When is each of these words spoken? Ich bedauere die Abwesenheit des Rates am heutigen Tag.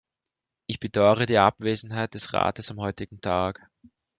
Ich 0.67 0.79
bedauere 0.79 1.27
die 1.27 1.37
Abwesenheit 1.37 2.15
des 2.15 2.33
Rates 2.33 2.71
am 2.71 2.79
heutigen 2.79 3.21
Tag. 3.21 3.69